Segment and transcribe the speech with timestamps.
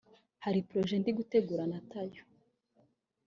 [0.43, 2.23] Hari project ndi gutegurana na Tayo